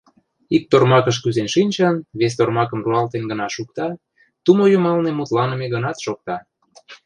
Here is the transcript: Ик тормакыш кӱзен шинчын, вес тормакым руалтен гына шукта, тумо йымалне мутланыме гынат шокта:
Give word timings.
Ик 0.55 0.63
тормакыш 0.71 1.17
кӱзен 1.23 1.47
шинчын, 1.55 1.95
вес 2.19 2.33
тормакым 2.37 2.79
руалтен 2.85 3.23
гына 3.31 3.47
шукта, 3.55 3.87
тумо 4.43 4.65
йымалне 4.71 5.11
мутланыме 5.13 5.67
гынат 5.75 5.97
шокта: 6.05 6.35